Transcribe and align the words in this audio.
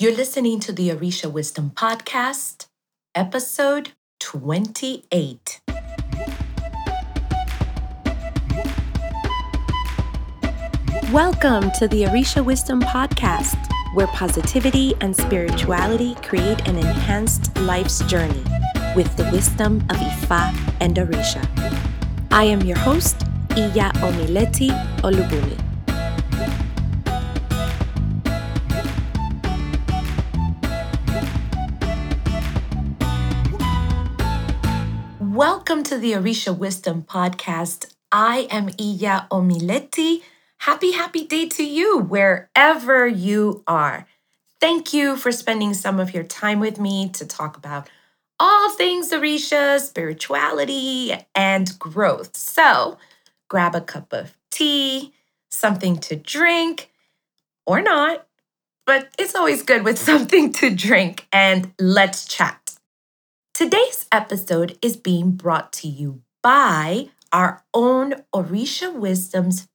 You're 0.00 0.16
listening 0.16 0.60
to 0.60 0.72
the 0.72 0.88
Orisha 0.88 1.30
Wisdom 1.30 1.72
Podcast, 1.76 2.68
episode 3.14 3.90
28. 4.20 5.60
Welcome 11.12 11.70
to 11.72 11.86
the 11.86 12.04
Orisha 12.08 12.42
Wisdom 12.42 12.80
Podcast, 12.80 13.58
where 13.92 14.06
positivity 14.06 14.94
and 15.02 15.14
spirituality 15.14 16.14
create 16.22 16.66
an 16.66 16.78
enhanced 16.78 17.54
life's 17.58 18.02
journey 18.06 18.42
with 18.96 19.14
the 19.18 19.24
wisdom 19.30 19.84
of 19.90 19.96
Ifa 19.98 20.74
and 20.80 20.96
Orisha. 20.96 21.44
I 22.30 22.44
am 22.44 22.62
your 22.62 22.78
host, 22.78 23.20
Iya 23.54 23.92
Omileti 23.96 24.70
Olubumi. 25.02 25.69
Welcome 35.70 35.84
to 35.84 35.98
the 35.98 36.14
Orisha 36.14 36.58
Wisdom 36.58 37.04
Podcast. 37.04 37.94
I 38.10 38.48
am 38.50 38.70
Iya 38.70 39.28
Omileti. 39.30 40.20
Happy, 40.58 40.90
happy 40.90 41.24
day 41.24 41.48
to 41.48 41.64
you 41.64 41.96
wherever 41.96 43.06
you 43.06 43.62
are. 43.68 44.04
Thank 44.60 44.92
you 44.92 45.14
for 45.16 45.30
spending 45.30 45.72
some 45.74 46.00
of 46.00 46.12
your 46.12 46.24
time 46.24 46.58
with 46.58 46.80
me 46.80 47.10
to 47.10 47.24
talk 47.24 47.56
about 47.56 47.88
all 48.40 48.70
things 48.70 49.12
Orisha, 49.12 49.78
spirituality, 49.78 51.14
and 51.36 51.78
growth. 51.78 52.36
So 52.36 52.98
grab 53.46 53.76
a 53.76 53.80
cup 53.80 54.12
of 54.12 54.36
tea, 54.50 55.12
something 55.52 55.98
to 55.98 56.16
drink, 56.16 56.90
or 57.64 57.80
not, 57.80 58.26
but 58.86 59.08
it's 59.20 59.36
always 59.36 59.62
good 59.62 59.84
with 59.84 59.98
something 60.10 60.52
to 60.54 60.74
drink, 60.74 61.28
and 61.32 61.72
let's 61.78 62.24
chat. 62.24 62.56
Today's 63.60 64.08
episode 64.10 64.78
is 64.80 64.96
being 64.96 65.32
brought 65.32 65.70
to 65.74 65.86
you 65.86 66.22
by 66.42 67.10
our 67.30 67.62
own 67.74 68.14
Orisha 68.34 68.90
Wisdom's 68.90 69.68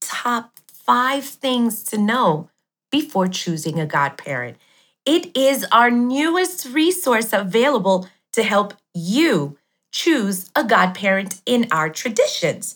top 0.00 0.58
five 0.66 1.24
things 1.24 1.84
to 1.84 1.98
know 1.98 2.50
before 2.90 3.28
choosing 3.28 3.78
a 3.78 3.86
godparent. 3.86 4.56
It 5.06 5.36
is 5.36 5.64
our 5.70 5.88
newest 5.88 6.66
resource 6.66 7.32
available 7.32 8.08
to 8.32 8.42
help 8.42 8.74
you 8.92 9.56
choose 9.92 10.50
a 10.56 10.64
godparent 10.64 11.40
in 11.46 11.68
our 11.70 11.90
traditions. 11.90 12.74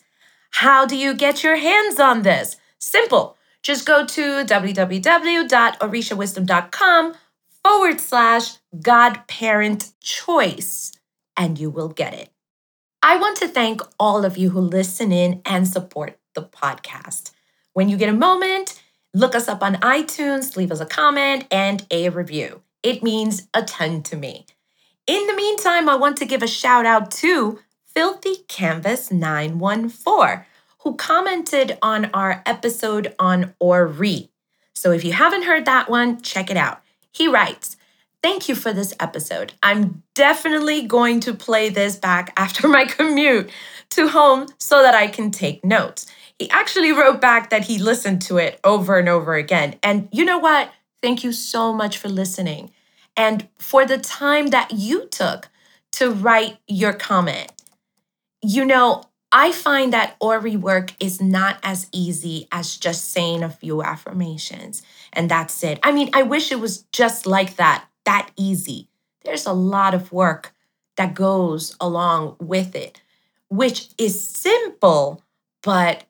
How 0.52 0.86
do 0.86 0.96
you 0.96 1.12
get 1.12 1.42
your 1.42 1.56
hands 1.56 1.98
on 1.98 2.22
this? 2.22 2.56
Simple. 2.78 3.36
Just 3.64 3.84
go 3.84 4.06
to 4.06 4.44
www.orishawisdom.com 4.44 7.14
forward 7.64 8.00
slash 8.00 8.58
godparent 8.80 9.92
choice, 10.00 10.92
and 11.36 11.58
you 11.58 11.70
will 11.70 11.88
get 11.88 12.14
it. 12.14 12.30
I 13.02 13.16
want 13.16 13.36
to 13.38 13.48
thank 13.48 13.80
all 13.98 14.24
of 14.24 14.38
you 14.38 14.50
who 14.50 14.60
listen 14.60 15.12
in 15.12 15.42
and 15.44 15.66
support 15.66 16.18
the 16.34 16.42
podcast. 16.42 17.32
When 17.72 17.88
you 17.88 17.96
get 17.96 18.08
a 18.08 18.14
moment, 18.14 18.80
look 19.12 19.34
us 19.34 19.48
up 19.48 19.62
on 19.62 19.74
iTunes, 19.76 20.56
leave 20.56 20.70
us 20.70 20.80
a 20.80 20.86
comment 20.86 21.46
and 21.50 21.86
a 21.90 22.08
review. 22.10 22.62
It 22.82 23.02
means 23.02 23.48
a 23.54 23.62
ton 23.62 24.02
to 24.04 24.16
me. 24.16 24.46
In 25.06 25.26
the 25.26 25.34
meantime, 25.34 25.88
I 25.88 25.96
want 25.96 26.16
to 26.18 26.24
give 26.24 26.42
a 26.42 26.48
shout 26.48 26.86
out 26.86 27.10
to 27.12 27.58
Filthy 27.84 28.36
Canvas 28.48 29.10
914, 29.10 30.44
who 30.78 30.96
commented 30.96 31.76
on 31.82 32.06
our 32.14 32.42
episode 32.46 33.14
on 33.18 33.54
Ori. 33.58 34.30
So 34.74 34.92
if 34.92 35.04
you 35.04 35.12
haven't 35.12 35.42
heard 35.42 35.64
that 35.64 35.90
one, 35.90 36.22
check 36.22 36.50
it 36.50 36.56
out. 36.56 36.82
He 37.12 37.28
writes, 37.28 37.76
Thank 38.22 38.48
you 38.48 38.54
for 38.54 38.72
this 38.72 38.94
episode. 39.00 39.52
I'm 39.62 40.04
definitely 40.14 40.86
going 40.86 41.20
to 41.20 41.34
play 41.34 41.70
this 41.70 41.96
back 41.96 42.32
after 42.36 42.68
my 42.68 42.84
commute 42.84 43.50
to 43.90 44.08
home 44.08 44.46
so 44.58 44.82
that 44.82 44.94
I 44.94 45.08
can 45.08 45.30
take 45.30 45.64
notes. 45.64 46.06
He 46.38 46.48
actually 46.50 46.92
wrote 46.92 47.20
back 47.20 47.50
that 47.50 47.64
he 47.64 47.78
listened 47.78 48.22
to 48.22 48.38
it 48.38 48.58
over 48.64 48.98
and 48.98 49.08
over 49.08 49.34
again. 49.34 49.76
And 49.82 50.08
you 50.12 50.24
know 50.24 50.38
what? 50.38 50.72
Thank 51.02 51.24
you 51.24 51.32
so 51.32 51.72
much 51.72 51.98
for 51.98 52.08
listening 52.08 52.70
and 53.16 53.48
for 53.58 53.84
the 53.84 53.98
time 53.98 54.48
that 54.48 54.70
you 54.72 55.06
took 55.08 55.48
to 55.92 56.10
write 56.10 56.58
your 56.66 56.92
comment. 56.92 57.52
You 58.40 58.64
know, 58.64 59.04
I 59.30 59.52
find 59.52 59.92
that 59.92 60.16
Ori 60.20 60.56
work 60.56 60.92
is 61.00 61.20
not 61.20 61.58
as 61.62 61.88
easy 61.92 62.48
as 62.52 62.76
just 62.76 63.10
saying 63.10 63.42
a 63.42 63.50
few 63.50 63.82
affirmations 63.82 64.82
and 65.12 65.30
that's 65.30 65.62
it. 65.64 65.80
I 65.82 65.92
mean, 65.92 66.10
I 66.12 66.22
wish 66.22 66.52
it 66.52 66.60
was 66.60 66.82
just 66.92 67.26
like 67.26 67.56
that, 67.56 67.84
that 68.04 68.30
easy. 68.36 68.88
There's 69.24 69.46
a 69.46 69.52
lot 69.52 69.94
of 69.94 70.12
work 70.12 70.54
that 70.96 71.14
goes 71.14 71.76
along 71.80 72.36
with 72.40 72.74
it, 72.74 73.00
which 73.48 73.88
is 73.98 74.22
simple, 74.22 75.22
but 75.62 76.04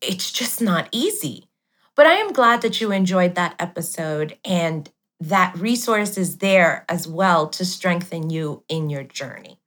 it's 0.00 0.30
just 0.30 0.60
not 0.60 0.88
easy. 0.92 1.48
But 1.94 2.06
I 2.06 2.14
am 2.14 2.32
glad 2.32 2.62
that 2.62 2.80
you 2.80 2.92
enjoyed 2.92 3.34
that 3.34 3.56
episode 3.58 4.38
and 4.44 4.90
that 5.20 5.56
resource 5.56 6.18
is 6.18 6.38
there 6.38 6.84
as 6.88 7.08
well 7.08 7.48
to 7.48 7.64
strengthen 7.64 8.28
you 8.28 8.64
in 8.68 8.90
your 8.90 9.02
journey. 9.02 9.58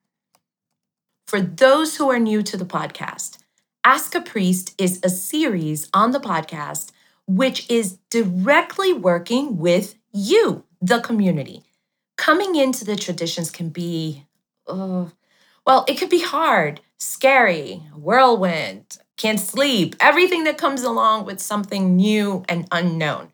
For 1.28 1.42
those 1.42 1.98
who 1.98 2.10
are 2.10 2.20
new 2.20 2.44
to 2.44 2.58
the 2.58 2.66
podcast, 2.66 3.38
Ask 3.84 4.14
a 4.14 4.22
Priest 4.22 4.76
is 4.78 5.00
a 5.04 5.10
series 5.10 5.90
on 5.94 6.12
the 6.12 6.20
podcast 6.20 6.92
which 7.26 7.70
is 7.70 7.98
directly 8.10 8.92
working 8.92 9.58
with 9.58 9.96
you, 10.12 10.66
the 10.82 11.00
community. 11.00 11.64
Coming 12.18 12.56
into 12.56 12.84
the 12.84 12.96
traditions 12.96 13.52
can 13.52 13.70
be, 13.70 14.26
uh, 14.68 15.06
well, 15.66 15.86
it 15.88 15.98
could 15.98 16.10
be 16.10 16.24
hard, 16.24 16.82
scary, 16.98 17.84
whirlwind, 17.96 18.98
can't 19.18 19.40
sleep, 19.40 19.96
everything 20.00 20.44
that 20.46 20.58
comes 20.58 20.84
along 20.84 21.26
with 21.26 21.40
something 21.42 21.96
new 21.96 22.44
and 22.48 22.68
unknown. 22.72 23.32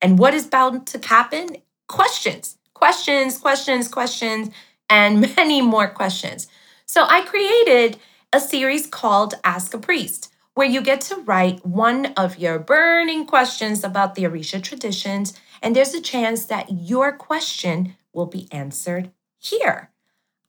And 0.00 0.18
what 0.18 0.34
is 0.34 0.46
bound 0.46 0.86
to 0.88 1.06
happen? 1.06 1.56
Questions, 1.88 2.58
questions, 2.74 3.38
questions, 3.38 3.88
questions, 3.88 4.50
and 4.90 5.20
many 5.36 5.62
more 5.62 5.88
questions. 5.88 6.48
So 6.86 7.04
I 7.08 7.22
created 7.22 7.98
a 8.32 8.40
series 8.40 8.86
called 8.86 9.34
Ask 9.44 9.74
a 9.74 9.78
Priest, 9.78 10.32
where 10.54 10.66
you 10.66 10.80
get 10.80 11.00
to 11.02 11.16
write 11.16 11.64
one 11.64 12.06
of 12.16 12.38
your 12.38 12.58
burning 12.58 13.26
questions 13.26 13.84
about 13.84 14.14
the 14.14 14.24
Orisha 14.24 14.62
traditions, 14.62 15.34
and 15.62 15.74
there's 15.74 15.94
a 15.94 16.00
chance 16.00 16.46
that 16.46 16.66
your 16.70 17.12
question 17.12 17.94
will 18.12 18.26
be 18.26 18.48
answered 18.52 19.10
here. 19.38 19.90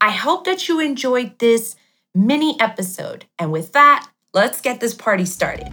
I 0.02 0.12
hope 0.12 0.46
that 0.46 0.68
you 0.68 0.80
enjoyed 0.80 1.40
this 1.40 1.76
mini 2.16 2.60
episode. 2.60 3.26
And 3.38 3.52
with 3.52 3.74
that, 3.74 4.10
let's 4.34 4.62
get 4.62 4.80
this 4.80 4.94
party 4.94 5.26
started. 5.26 5.70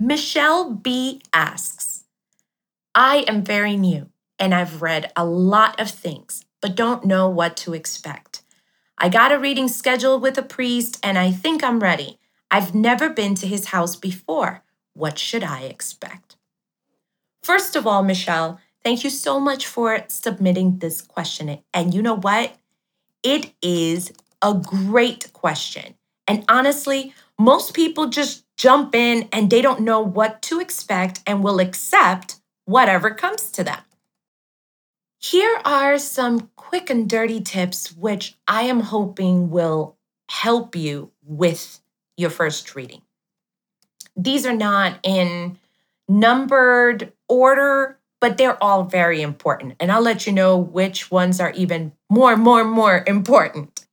Michelle 0.00 0.74
B 0.74 1.22
asks 1.32 2.04
I 2.94 3.24
am 3.28 3.44
very 3.44 3.76
new 3.76 4.08
and 4.38 4.54
I've 4.54 4.80
read 4.80 5.12
a 5.16 5.24
lot 5.24 5.80
of 5.80 5.90
things 5.90 6.44
but 6.60 6.76
don't 6.76 7.04
know 7.04 7.28
what 7.28 7.56
to 7.58 7.74
expect. 7.74 8.42
I 8.96 9.08
got 9.08 9.32
a 9.32 9.38
reading 9.38 9.68
scheduled 9.68 10.22
with 10.22 10.36
a 10.38 10.42
priest, 10.42 10.98
and 11.02 11.16
I 11.16 11.30
think 11.30 11.62
I'm 11.62 11.80
ready. 11.80 12.18
I've 12.50 12.74
never 12.74 13.08
been 13.10 13.34
to 13.36 13.46
his 13.46 13.66
house 13.66 13.94
before. 13.94 14.62
What 14.98 15.16
should 15.16 15.44
I 15.44 15.60
expect? 15.60 16.34
First 17.44 17.76
of 17.76 17.86
all, 17.86 18.02
Michelle, 18.02 18.58
thank 18.82 19.04
you 19.04 19.10
so 19.10 19.38
much 19.38 19.64
for 19.64 20.04
submitting 20.08 20.80
this 20.80 21.00
question. 21.00 21.60
And 21.72 21.94
you 21.94 22.02
know 22.02 22.16
what? 22.16 22.56
It 23.22 23.52
is 23.62 24.12
a 24.42 24.54
great 24.54 25.32
question. 25.32 25.94
And 26.26 26.44
honestly, 26.48 27.14
most 27.38 27.74
people 27.74 28.08
just 28.08 28.44
jump 28.56 28.96
in 28.96 29.28
and 29.32 29.50
they 29.50 29.62
don't 29.62 29.82
know 29.82 30.00
what 30.00 30.42
to 30.42 30.58
expect 30.58 31.20
and 31.28 31.44
will 31.44 31.60
accept 31.60 32.40
whatever 32.64 33.14
comes 33.14 33.52
to 33.52 33.62
them. 33.62 33.78
Here 35.20 35.60
are 35.64 35.96
some 35.98 36.50
quick 36.56 36.90
and 36.90 37.08
dirty 37.08 37.40
tips, 37.40 37.92
which 37.92 38.36
I 38.48 38.62
am 38.62 38.80
hoping 38.80 39.50
will 39.50 39.96
help 40.28 40.74
you 40.74 41.12
with 41.22 41.80
your 42.16 42.30
first 42.30 42.74
reading. 42.74 43.02
These 44.18 44.44
are 44.44 44.54
not 44.54 44.98
in 45.04 45.58
numbered 46.08 47.12
order, 47.28 47.98
but 48.20 48.36
they're 48.36 48.62
all 48.62 48.84
very 48.84 49.22
important. 49.22 49.76
And 49.78 49.92
I'll 49.92 50.02
let 50.02 50.26
you 50.26 50.32
know 50.32 50.58
which 50.58 51.10
ones 51.10 51.40
are 51.40 51.52
even 51.52 51.92
more, 52.10 52.36
more, 52.36 52.64
more 52.64 53.04
important. 53.06 53.86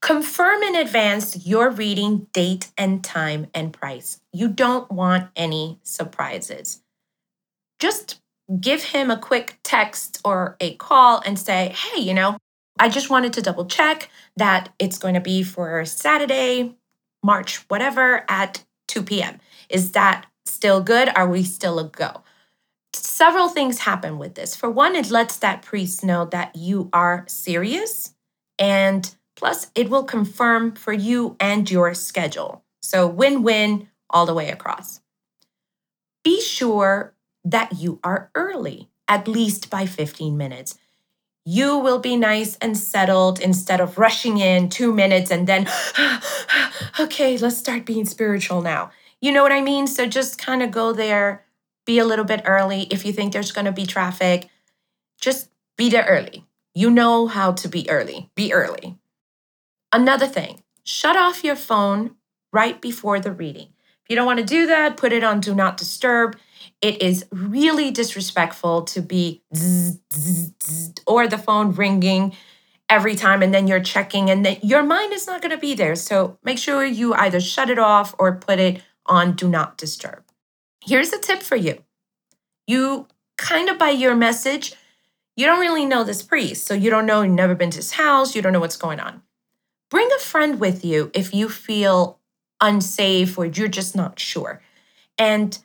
Confirm 0.00 0.62
in 0.62 0.76
advance 0.76 1.46
your 1.46 1.70
reading 1.70 2.28
date 2.32 2.70
and 2.78 3.02
time 3.02 3.48
and 3.54 3.72
price. 3.72 4.20
You 4.32 4.48
don't 4.48 4.90
want 4.92 5.30
any 5.34 5.80
surprises. 5.82 6.82
Just 7.80 8.20
give 8.60 8.84
him 8.84 9.10
a 9.10 9.18
quick 9.18 9.58
text 9.64 10.20
or 10.24 10.56
a 10.60 10.74
call 10.76 11.22
and 11.24 11.38
say, 11.38 11.74
hey, 11.74 12.02
you 12.02 12.14
know, 12.14 12.36
I 12.78 12.88
just 12.88 13.10
wanted 13.10 13.32
to 13.32 13.42
double 13.42 13.64
check 13.64 14.10
that 14.36 14.72
it's 14.78 14.98
going 14.98 15.14
to 15.14 15.20
be 15.20 15.42
for 15.42 15.84
Saturday, 15.84 16.76
March, 17.22 17.64
whatever, 17.68 18.24
at 18.28 18.64
2 18.88 19.02
p.m. 19.02 19.40
Is 19.68 19.92
that 19.92 20.26
still 20.44 20.82
good? 20.82 21.10
Are 21.16 21.28
we 21.28 21.42
still 21.42 21.78
a 21.78 21.84
go? 21.84 22.22
Several 22.92 23.48
things 23.48 23.80
happen 23.80 24.18
with 24.18 24.34
this. 24.34 24.54
For 24.54 24.70
one, 24.70 24.94
it 24.94 25.10
lets 25.10 25.36
that 25.38 25.62
priest 25.62 26.04
know 26.04 26.26
that 26.26 26.54
you 26.54 26.90
are 26.92 27.24
serious, 27.28 28.14
and 28.58 29.14
plus, 29.36 29.70
it 29.74 29.90
will 29.90 30.04
confirm 30.04 30.72
for 30.72 30.92
you 30.92 31.36
and 31.40 31.70
your 31.70 31.94
schedule. 31.94 32.64
So, 32.82 33.06
win 33.06 33.42
win 33.42 33.88
all 34.10 34.26
the 34.26 34.34
way 34.34 34.50
across. 34.50 35.00
Be 36.22 36.40
sure 36.40 37.14
that 37.44 37.74
you 37.78 38.00
are 38.04 38.30
early, 38.34 38.90
at 39.08 39.28
least 39.28 39.70
by 39.70 39.86
15 39.86 40.36
minutes 40.36 40.78
you 41.44 41.78
will 41.78 41.98
be 41.98 42.16
nice 42.16 42.56
and 42.56 42.76
settled 42.76 43.38
instead 43.40 43.80
of 43.80 43.98
rushing 43.98 44.38
in 44.38 44.68
two 44.68 44.92
minutes 44.92 45.30
and 45.30 45.46
then, 45.46 45.68
okay, 47.00 47.36
let's 47.36 47.58
start 47.58 47.84
being 47.84 48.06
spiritual 48.06 48.62
now. 48.62 48.90
You 49.20 49.32
know 49.32 49.42
what 49.42 49.52
I 49.52 49.60
mean? 49.60 49.86
So 49.86 50.06
just 50.06 50.38
kind 50.38 50.62
of 50.62 50.70
go 50.70 50.92
there, 50.92 51.44
be 51.84 51.98
a 51.98 52.04
little 52.04 52.24
bit 52.24 52.42
early. 52.46 52.82
If 52.90 53.04
you 53.04 53.12
think 53.12 53.32
there's 53.32 53.52
going 53.52 53.66
to 53.66 53.72
be 53.72 53.86
traffic, 53.86 54.48
just 55.20 55.50
be 55.76 55.90
there 55.90 56.04
early. 56.04 56.46
You 56.74 56.90
know 56.90 57.26
how 57.26 57.52
to 57.52 57.68
be 57.68 57.88
early. 57.88 58.30
Be 58.34 58.52
early. 58.52 58.98
Another 59.92 60.26
thing, 60.26 60.62
shut 60.82 61.16
off 61.16 61.44
your 61.44 61.56
phone 61.56 62.16
right 62.52 62.80
before 62.80 63.20
the 63.20 63.32
reading. 63.32 63.68
If 64.02 64.10
you 64.10 64.16
don't 64.16 64.26
want 64.26 64.40
to 64.40 64.44
do 64.44 64.66
that, 64.66 64.96
put 64.96 65.12
it 65.12 65.24
on 65.24 65.40
do 65.40 65.54
not 65.54 65.76
disturb 65.76 66.36
it 66.80 67.02
is 67.02 67.26
really 67.32 67.90
disrespectful 67.90 68.82
to 68.82 69.00
be 69.00 69.42
zzz, 69.54 69.98
zzz, 70.12 70.92
or 71.06 71.26
the 71.26 71.38
phone 71.38 71.72
ringing 71.72 72.34
every 72.88 73.14
time 73.14 73.42
and 73.42 73.52
then 73.54 73.66
you're 73.66 73.80
checking 73.80 74.30
and 74.30 74.44
then 74.44 74.58
your 74.62 74.82
mind 74.82 75.12
is 75.12 75.26
not 75.26 75.40
going 75.40 75.50
to 75.50 75.58
be 75.58 75.74
there. 75.74 75.96
So 75.96 76.38
make 76.44 76.58
sure 76.58 76.84
you 76.84 77.14
either 77.14 77.40
shut 77.40 77.70
it 77.70 77.78
off 77.78 78.14
or 78.18 78.36
put 78.36 78.58
it 78.58 78.82
on 79.06 79.34
do 79.34 79.48
not 79.48 79.76
disturb. 79.76 80.22
Here's 80.82 81.12
a 81.12 81.18
tip 81.18 81.42
for 81.42 81.56
you. 81.56 81.82
You 82.66 83.08
kind 83.36 83.68
of 83.68 83.78
by 83.78 83.90
your 83.90 84.14
message, 84.14 84.74
you 85.36 85.46
don't 85.46 85.60
really 85.60 85.86
know 85.86 86.04
this 86.04 86.22
priest. 86.22 86.66
So 86.66 86.74
you 86.74 86.90
don't 86.90 87.06
know, 87.06 87.22
you've 87.22 87.32
never 87.32 87.54
been 87.54 87.70
to 87.70 87.78
his 87.78 87.92
house, 87.92 88.34
you 88.34 88.42
don't 88.42 88.52
know 88.52 88.60
what's 88.60 88.76
going 88.76 89.00
on. 89.00 89.22
Bring 89.90 90.08
a 90.14 90.20
friend 90.20 90.60
with 90.60 90.84
you 90.84 91.10
if 91.14 91.34
you 91.34 91.48
feel 91.48 92.20
unsafe 92.60 93.36
or 93.38 93.46
you're 93.46 93.68
just 93.68 93.96
not 93.96 94.18
sure. 94.18 94.62
And 95.18 95.58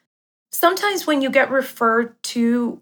sometimes 0.60 1.08
when 1.08 1.22
you 1.22 1.30
get 1.30 1.50
referred 1.50 2.22
to 2.22 2.82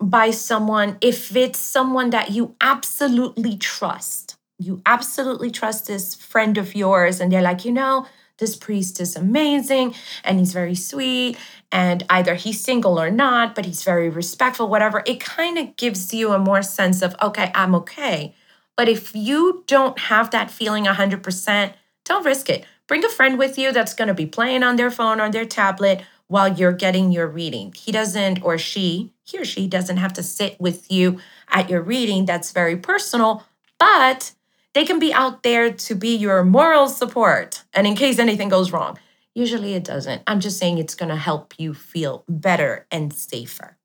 by 0.00 0.30
someone, 0.30 0.96
if 1.00 1.34
it's 1.34 1.58
someone 1.58 2.10
that 2.10 2.30
you 2.30 2.54
absolutely 2.60 3.56
trust, 3.56 4.36
you 4.60 4.80
absolutely 4.86 5.50
trust 5.50 5.88
this 5.88 6.14
friend 6.14 6.56
of 6.56 6.76
yours, 6.76 7.20
and 7.20 7.32
they're 7.32 7.42
like, 7.42 7.64
you 7.64 7.72
know, 7.72 8.06
this 8.38 8.54
priest 8.54 9.00
is 9.00 9.16
amazing 9.16 9.94
and 10.22 10.38
he's 10.38 10.52
very 10.52 10.74
sweet, 10.76 11.36
and 11.72 12.04
either 12.10 12.36
he's 12.36 12.60
single 12.60 13.00
or 13.00 13.10
not, 13.10 13.56
but 13.56 13.64
he's 13.64 13.82
very 13.82 14.08
respectful, 14.08 14.68
whatever, 14.68 15.02
it 15.04 15.18
kind 15.18 15.58
of 15.58 15.74
gives 15.76 16.14
you 16.14 16.32
a 16.32 16.38
more 16.38 16.62
sense 16.62 17.02
of, 17.02 17.16
okay, 17.20 17.50
I'm 17.54 17.74
okay. 17.74 18.34
But 18.76 18.88
if 18.88 19.16
you 19.16 19.64
don't 19.66 19.98
have 19.98 20.30
that 20.30 20.50
feeling 20.50 20.84
100%, 20.84 21.72
don't 22.04 22.24
risk 22.24 22.48
it. 22.50 22.64
Bring 22.86 23.04
a 23.04 23.08
friend 23.08 23.36
with 23.36 23.58
you 23.58 23.72
that's 23.72 23.94
going 23.94 24.08
to 24.08 24.14
be 24.14 24.26
playing 24.26 24.62
on 24.62 24.76
their 24.76 24.92
phone 24.92 25.20
or 25.20 25.28
their 25.28 25.46
tablet 25.46 26.02
while 26.28 26.52
you're 26.52 26.72
getting 26.72 27.12
your 27.12 27.26
reading. 27.26 27.72
He 27.76 27.92
doesn't, 27.92 28.42
or 28.42 28.58
she, 28.58 29.12
he 29.24 29.38
or 29.38 29.44
she 29.44 29.66
doesn't 29.66 29.98
have 29.98 30.12
to 30.14 30.22
sit 30.22 30.60
with 30.60 30.90
you 30.90 31.20
at 31.48 31.70
your 31.70 31.82
reading. 31.82 32.24
That's 32.24 32.52
very 32.52 32.76
personal, 32.76 33.44
but 33.78 34.32
they 34.74 34.84
can 34.84 34.98
be 34.98 35.12
out 35.12 35.42
there 35.42 35.72
to 35.72 35.94
be 35.94 36.16
your 36.16 36.44
moral 36.44 36.88
support. 36.88 37.62
And 37.72 37.86
in 37.86 37.94
case 37.94 38.18
anything 38.18 38.48
goes 38.48 38.72
wrong, 38.72 38.98
usually 39.34 39.74
it 39.74 39.84
doesn't. 39.84 40.22
I'm 40.26 40.40
just 40.40 40.58
saying 40.58 40.78
it's 40.78 40.94
going 40.94 41.08
to 41.10 41.16
help 41.16 41.54
you 41.58 41.74
feel 41.74 42.24
better 42.28 42.86
and 42.90 43.12
safer. 43.12 43.76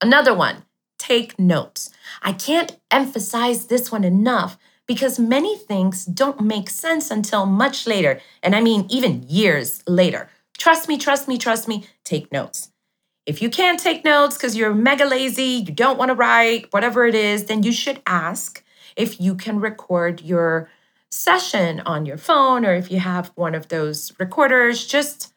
Another 0.00 0.32
one, 0.32 0.64
take 0.98 1.38
notes. 1.38 1.90
I 2.22 2.32
can't 2.32 2.78
emphasize 2.90 3.66
this 3.66 3.90
one 3.90 4.04
enough 4.04 4.56
because 4.86 5.18
many 5.18 5.56
things 5.56 6.04
don't 6.04 6.40
make 6.40 6.70
sense 6.70 7.10
until 7.10 7.44
much 7.46 7.86
later. 7.86 8.20
And 8.42 8.56
I 8.56 8.60
mean, 8.60 8.86
even 8.88 9.24
years 9.28 9.82
later. 9.86 10.30
Trust 10.58 10.88
me, 10.88 10.98
trust 10.98 11.28
me, 11.28 11.38
trust 11.38 11.68
me. 11.68 11.86
Take 12.04 12.32
notes. 12.32 12.70
If 13.26 13.40
you 13.42 13.50
can't 13.50 13.78
take 13.78 14.04
notes 14.04 14.36
because 14.36 14.56
you're 14.56 14.74
mega 14.74 15.04
lazy, 15.04 15.64
you 15.66 15.72
don't 15.72 15.98
want 15.98 16.08
to 16.08 16.14
write, 16.14 16.72
whatever 16.72 17.06
it 17.06 17.14
is, 17.14 17.44
then 17.44 17.62
you 17.62 17.72
should 17.72 18.02
ask 18.06 18.64
if 18.96 19.20
you 19.20 19.34
can 19.34 19.60
record 19.60 20.22
your 20.22 20.68
session 21.10 21.80
on 21.80 22.04
your 22.04 22.16
phone 22.16 22.64
or 22.64 22.74
if 22.74 22.90
you 22.90 22.98
have 22.98 23.30
one 23.34 23.54
of 23.54 23.68
those 23.68 24.12
recorders, 24.18 24.86
just 24.86 25.32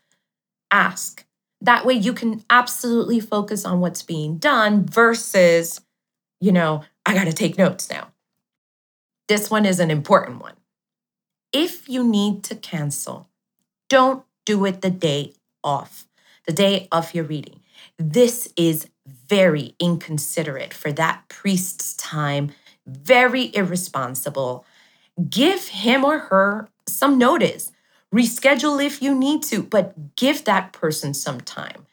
ask. 0.71 1.25
That 1.61 1.85
way 1.85 1.93
you 1.93 2.13
can 2.13 2.43
absolutely 2.49 3.19
focus 3.19 3.65
on 3.65 3.81
what's 3.81 4.01
being 4.01 4.37
done 4.37 4.85
versus, 4.85 5.79
you 6.39 6.51
know, 6.51 6.83
I 7.05 7.13
got 7.13 7.25
to 7.25 7.33
take 7.33 7.57
notes 7.57 7.89
now. 7.89 8.11
This 9.27 9.51
one 9.51 9.65
is 9.65 9.79
an 9.79 9.91
important 9.91 10.41
one. 10.41 10.55
If 11.53 11.87
you 11.87 12.03
need 12.03 12.43
to 12.45 12.55
cancel, 12.55 13.29
don't 13.89 14.23
do 14.45 14.65
it 14.65 14.81
the 14.81 14.89
day 14.89 15.33
off, 15.63 16.07
the 16.45 16.53
day 16.53 16.87
of 16.91 17.13
your 17.13 17.23
reading. 17.23 17.61
This 17.97 18.51
is 18.55 18.87
very 19.05 19.75
inconsiderate 19.79 20.73
for 20.73 20.91
that 20.93 21.23
priest's 21.27 21.95
time, 21.95 22.51
very 22.85 23.55
irresponsible. 23.55 24.65
Give 25.29 25.67
him 25.67 26.03
or 26.03 26.19
her 26.19 26.69
some 26.87 27.17
notice. 27.17 27.71
Reschedule 28.13 28.83
if 28.83 29.01
you 29.01 29.15
need 29.15 29.43
to, 29.43 29.63
but 29.63 30.15
give 30.15 30.43
that 30.45 30.73
person 30.73 31.13
some 31.13 31.41
time. 31.41 31.85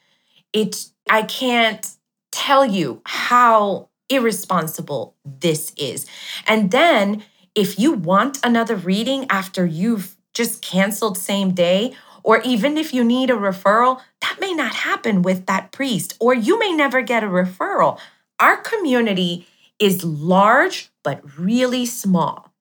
It's 0.51 0.93
I 1.09 1.23
can't 1.23 1.87
tell 2.31 2.65
you 2.65 3.01
how 3.05 3.89
irresponsible 4.09 5.15
this 5.23 5.71
is. 5.77 6.05
And 6.47 6.71
then 6.71 7.23
if 7.55 7.79
you 7.79 7.93
want 7.93 8.39
another 8.43 8.75
reading 8.75 9.25
after 9.29 9.65
you've 9.65 10.17
just 10.33 10.61
canceled 10.61 11.17
same 11.17 11.51
day 11.51 11.93
or 12.23 12.41
even 12.41 12.77
if 12.77 12.93
you 12.93 13.03
need 13.03 13.29
a 13.29 13.33
referral, 13.33 14.01
that 14.21 14.37
may 14.39 14.53
not 14.53 14.73
happen 14.73 15.21
with 15.21 15.45
that 15.45 15.71
priest, 15.71 16.15
or 16.19 16.33
you 16.33 16.59
may 16.59 16.71
never 16.71 17.01
get 17.01 17.23
a 17.23 17.27
referral. 17.27 17.99
Our 18.39 18.57
community 18.57 19.47
is 19.79 20.03
large, 20.03 20.89
but 21.03 21.21
really 21.37 21.85
small. 21.85 22.51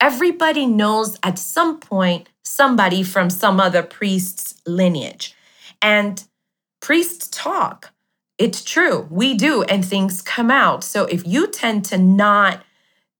Everybody 0.00 0.66
knows 0.66 1.18
at 1.22 1.38
some 1.38 1.80
point 1.80 2.28
somebody 2.44 3.02
from 3.02 3.30
some 3.30 3.60
other 3.60 3.82
priest's 3.82 4.60
lineage. 4.66 5.34
And 5.82 6.22
priests 6.80 7.28
talk. 7.28 7.92
It's 8.38 8.62
true. 8.62 9.08
We 9.10 9.34
do, 9.34 9.62
and 9.62 9.84
things 9.84 10.20
come 10.20 10.50
out. 10.50 10.84
So 10.84 11.04
if 11.06 11.26
you 11.26 11.46
tend 11.46 11.84
to 11.86 11.98
not 11.98 12.62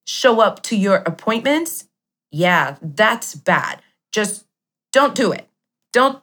show 0.05 0.39
up 0.39 0.61
to 0.63 0.75
your 0.75 0.97
appointments, 0.97 1.87
yeah, 2.31 2.77
that's 2.81 3.33
bad. 3.33 3.81
Just 4.11 4.45
don't 4.91 5.15
do 5.15 5.31
it. 5.31 5.46
Don't 5.93 6.21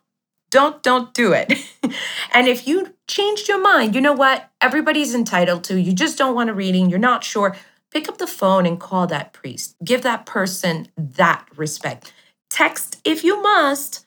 don't 0.50 0.82
don't 0.82 1.12
do 1.14 1.32
it. 1.32 1.52
and 2.32 2.46
if 2.46 2.66
you 2.68 2.94
changed 3.08 3.48
your 3.48 3.60
mind, 3.60 3.94
you 3.94 4.00
know 4.00 4.12
what? 4.12 4.50
Everybody's 4.60 5.14
entitled 5.14 5.64
to. 5.64 5.80
You 5.80 5.92
just 5.92 6.16
don't 6.16 6.34
want 6.34 6.50
a 6.50 6.54
reading, 6.54 6.90
you're 6.90 6.98
not 6.98 7.24
sure. 7.24 7.56
Pick 7.90 8.08
up 8.08 8.18
the 8.18 8.26
phone 8.26 8.66
and 8.66 8.80
call 8.80 9.06
that 9.06 9.32
priest. 9.32 9.76
Give 9.84 10.02
that 10.02 10.26
person 10.26 10.88
that 10.96 11.46
respect. 11.56 12.12
Text 12.50 13.00
if 13.04 13.24
you 13.24 13.40
must, 13.42 14.06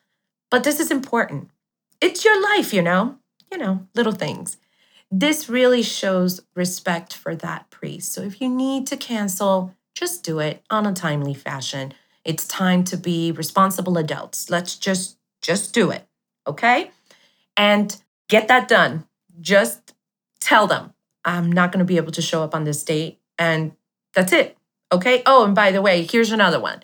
but 0.49 0.63
this 0.63 0.79
is 0.79 0.91
important. 0.91 1.49
It's 2.01 2.23
your 2.23 2.41
life, 2.41 2.73
you 2.73 2.81
know? 2.81 3.17
You 3.51 3.57
know, 3.57 3.87
little 3.95 4.13
things. 4.13 4.57
This 5.09 5.47
really 5.47 5.83
shows 5.83 6.41
respect 6.55 7.13
for 7.13 7.35
that 7.35 7.69
priest. 7.69 8.11
So 8.11 8.21
if 8.21 8.41
you 8.41 8.49
need 8.49 8.87
to 8.87 8.97
cancel, 8.97 9.73
just 9.95 10.23
do 10.23 10.39
it 10.39 10.63
on 10.69 10.85
a 10.85 10.93
timely 10.93 11.33
fashion. 11.33 11.93
It's 12.25 12.47
time 12.47 12.83
to 12.85 12.97
be 12.97 13.31
responsible 13.31 13.97
adults. 13.97 14.49
Let's 14.49 14.75
just 14.75 15.16
just 15.41 15.73
do 15.73 15.91
it. 15.91 16.07
Okay. 16.45 16.91
And 17.55 17.95
get 18.29 18.47
that 18.47 18.67
done. 18.67 19.05
Just 19.39 19.93
tell 20.39 20.67
them, 20.67 20.93
I'm 21.25 21.51
not 21.51 21.71
going 21.71 21.79
to 21.79 21.85
be 21.85 21.97
able 21.97 22.11
to 22.13 22.21
show 22.21 22.43
up 22.43 22.55
on 22.55 22.63
this 22.63 22.83
date. 22.83 23.19
And 23.37 23.73
that's 24.13 24.31
it. 24.33 24.57
Okay. 24.91 25.23
Oh, 25.25 25.45
and 25.45 25.55
by 25.55 25.71
the 25.71 25.81
way, 25.81 26.03
here's 26.03 26.31
another 26.31 26.59
one. 26.59 26.83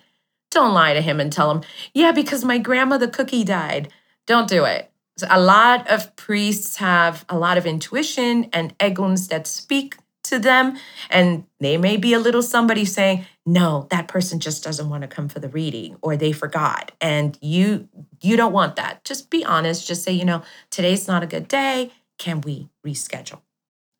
Don't 0.52 0.74
lie 0.74 0.94
to 0.94 1.02
him 1.02 1.20
and 1.20 1.32
tell 1.32 1.50
him, 1.50 1.62
yeah, 1.94 2.12
because 2.12 2.44
my 2.46 2.58
grandma 2.58 2.98
the 2.98 3.08
cookie 3.08 3.44
died. 3.44 3.92
Don't 4.28 4.48
do 4.48 4.66
it. 4.66 4.92
So 5.18 5.28
A 5.30 5.40
lot 5.40 5.90
of 5.90 6.16
priests 6.16 6.78
have 6.78 7.26
a 7.30 7.38
lot 7.38 7.58
of 7.58 7.66
intuition 7.66 8.50
and 8.52 8.78
eguns 8.80 9.30
that 9.30 9.46
speak 9.48 9.98
to 10.24 10.40
them. 10.40 10.78
And 11.10 11.46
they 11.60 11.78
may 11.78 11.98
be 11.98 12.14
a 12.14 12.20
little 12.20 12.42
somebody 12.42 12.86
saying, 12.86 13.26
no, 13.46 13.88
that 13.92 14.08
person 14.08 14.40
just 14.40 14.64
doesn't 14.64 14.90
want 14.90 15.02
to 15.02 15.08
come 15.08 15.28
for 15.28 15.40
the 15.40 15.50
reading 15.50 15.98
or 16.02 16.16
they 16.16 16.32
forgot. 16.32 16.92
And 17.02 17.38
you 17.42 17.90
you 18.22 18.38
don't 18.38 18.54
want 18.54 18.78
that. 18.78 19.04
Just 19.04 19.30
be 19.30 19.44
honest. 19.44 19.88
Just 19.88 20.04
say, 20.04 20.14
you 20.14 20.26
know, 20.26 20.44
today's 20.70 21.08
not 21.08 21.24
a 21.24 21.28
good 21.28 21.48
day. 21.48 21.92
Can 22.18 22.42
we 22.42 22.70
reschedule? 22.86 23.42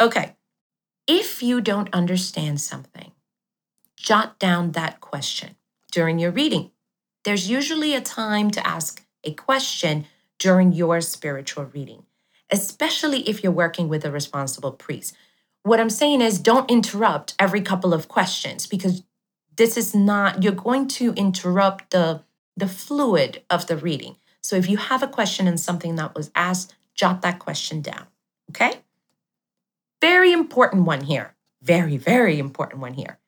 Okay. 0.02 0.36
If 1.08 1.44
you 1.44 1.60
don't 1.60 1.94
understand 1.94 2.62
something, 2.62 3.12
jot 3.98 4.40
down 4.40 4.72
that 4.72 5.02
question 5.02 5.56
during 5.92 6.20
your 6.20 6.32
reading. 6.32 6.72
There's 7.26 7.50
usually 7.50 7.94
a 7.94 8.02
time 8.02 8.52
to 8.52 8.66
ask 8.66 9.06
a 9.24 9.34
question 9.34 10.06
during 10.40 10.74
your 10.74 11.02
spiritual 11.02 11.66
reading, 11.66 12.04
especially 12.52 13.22
if 13.30 13.44
you're 13.44 13.52
working 13.52 13.88
with 13.88 14.04
a 14.06 14.12
responsible 14.12 14.72
priest. 14.72 15.16
What 15.64 15.80
I'm 15.80 15.90
saying 15.90 16.22
is 16.22 16.40
don't 16.40 16.70
interrupt 16.70 17.36
every 17.40 17.62
couple 17.62 17.94
of 17.94 18.08
questions 18.08 18.68
because 18.68 19.04
this 19.56 19.78
is 19.78 19.96
not, 19.96 20.44
you're 20.44 20.52
going 20.52 20.88
to 20.90 21.14
interrupt 21.14 21.92
the, 21.92 22.22
the 22.58 22.68
fluid 22.68 23.44
of 23.50 23.68
the 23.68 23.78
reading. 23.78 24.18
So 24.42 24.58
if 24.58 24.70
you 24.70 24.78
have 24.78 25.02
a 25.02 25.08
question 25.08 25.48
and 25.48 25.60
something 25.60 25.96
that 25.96 26.16
was 26.16 26.32
asked, 26.36 26.76
jot 26.96 27.22
that 27.22 27.40
question 27.40 27.82
down. 27.82 28.08
Okay? 28.50 28.74
Very 30.02 30.34
important 30.34 30.84
one 30.84 31.02
here. 31.02 31.34
Very, 31.62 31.96
very 31.96 32.40
important 32.40 32.82
one 32.82 32.94
here. 32.94 33.20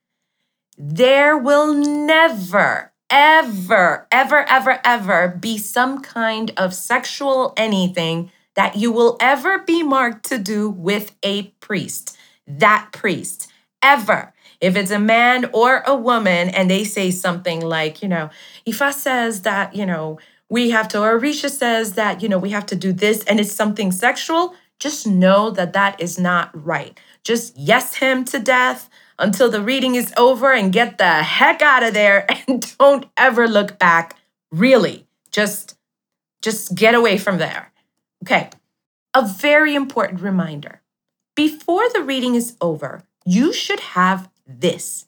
There 0.78 1.38
will 1.38 1.74
never, 1.74 2.92
ever, 3.10 4.08
ever, 4.12 4.46
ever, 4.50 4.82
ever 4.84 5.30
be 5.30 5.58
some 5.58 6.02
kind 6.02 6.52
of 6.58 6.74
sexual 6.74 7.54
anything 7.56 8.30
that 8.56 8.76
you 8.76 8.92
will 8.92 9.16
ever 9.22 9.60
be 9.60 9.84
marked 9.84 10.26
to 10.26 10.38
do 10.38 10.70
with 10.70 11.16
a 11.24 11.44
priest. 11.62 12.15
That 12.48 12.90
priest, 12.92 13.52
ever. 13.82 14.34
If 14.62 14.76
it's 14.76 14.92
a 14.92 15.00
man 15.00 15.50
or 15.54 15.84
a 15.86 15.96
woman 15.96 16.50
and 16.50 16.70
they 16.70 16.84
say 16.84 17.12
something 17.12 17.62
like, 17.62 18.02
you 18.02 18.08
know, 18.08 18.30
Ifa 18.68 18.94
says 18.94 19.42
that, 19.42 19.76
you 19.76 19.86
know, 19.86 20.20
we 20.50 20.70
have 20.70 20.88
to, 20.90 21.02
or 21.02 21.20
Risha 21.20 21.50
says 21.50 21.94
that, 21.94 22.22
you 22.22 22.30
know, 22.30 22.38
we 22.38 22.52
have 22.52 22.66
to 22.68 22.76
do 22.76 22.94
this 22.94 23.24
and 23.24 23.40
it's 23.40 23.52
something 23.52 23.92
sexual, 23.92 24.56
just 24.80 25.08
know 25.08 25.50
that 25.52 25.74
that 25.74 26.00
is 26.00 26.20
not 26.20 26.50
right. 26.54 27.00
Just 27.24 27.58
yes 27.58 27.96
him 27.96 28.26
to 28.26 28.40
death 28.40 28.90
until 29.18 29.50
the 29.50 29.62
reading 29.62 29.96
is 29.96 30.14
over 30.18 30.52
and 30.52 30.74
get 30.74 30.98
the 30.98 31.24
heck 31.24 31.62
out 31.62 31.84
of 31.84 31.94
there 31.94 32.26
and 32.48 32.76
don't 32.78 33.06
ever 33.18 33.48
look 33.48 33.80
back. 33.80 34.18
Really, 34.52 35.08
just 35.32 35.78
just 36.42 36.76
get 36.76 36.94
away 36.94 37.18
from 37.18 37.40
there. 37.40 37.72
Okay. 38.24 38.50
A 39.16 39.28
very 39.28 39.74
important 39.74 40.22
reminder. 40.22 40.82
Before 41.36 41.84
the 41.90 42.02
reading 42.02 42.36
is 42.36 42.56
over, 42.62 43.04
you 43.26 43.52
should 43.52 43.82
have 43.82 44.30
this. 44.48 45.06